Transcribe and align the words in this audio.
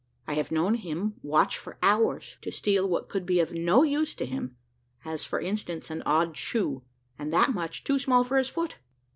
I 0.27 0.33
have 0.33 0.49
known 0.49 0.73
him 0.73 1.19
watch 1.21 1.59
for 1.59 1.77
hours, 1.83 2.37
to 2.41 2.51
steal 2.51 2.89
what 2.89 3.07
could 3.07 3.23
be 3.23 3.39
of 3.39 3.53
no 3.53 3.83
use 3.83 4.15
to 4.15 4.25
him, 4.25 4.55
as, 5.05 5.25
for 5.25 5.39
instance, 5.39 5.91
an 5.91 6.01
odd 6.07 6.35
shoe, 6.35 6.81
and 7.19 7.31
that 7.31 7.53
much 7.53 7.83
too 7.83 7.99
small 7.99 8.23
for 8.23 8.39
his 8.39 8.49
foot. 8.49 8.77